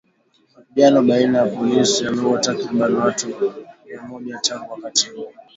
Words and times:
Mapigano 0.57 1.01
baina 1.03 1.37
ya 1.37 1.45
polisi 1.47 2.03
yameuwa 2.03 2.39
takribani 2.39 2.95
watu 2.95 3.35
mia 3.85 4.01
moja 4.01 4.37
tangu 4.37 4.71
wakati 4.71 5.09
huo 5.09 5.33